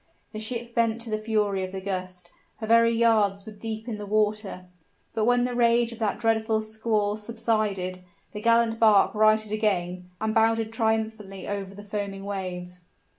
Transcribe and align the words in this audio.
The 0.33 0.39
ship 0.39 0.73
bent 0.73 0.99
to 1.01 1.11
the 1.11 1.19
fury 1.19 1.63
of 1.63 1.71
the 1.71 1.79
gust 1.79 2.31
her 2.57 2.65
very 2.65 2.91
yards 2.91 3.45
were 3.45 3.51
deep 3.51 3.87
in 3.87 3.99
the 3.99 4.05
water. 4.07 4.65
But 5.13 5.25
when 5.25 5.43
the 5.43 5.53
rage 5.53 5.91
of 5.91 5.99
that 5.99 6.17
dreadful 6.19 6.59
squall 6.61 7.15
subsided, 7.17 7.99
the 8.33 8.41
gallant 8.41 8.79
bark 8.79 9.13
righted 9.13 9.51
again, 9.51 10.09
and 10.19 10.33
bounded 10.33 10.73
triumphantly 10.73 11.47
over 11.47 11.75
the 11.75 11.83
foaming 11.83 12.25
waves. 12.25 12.81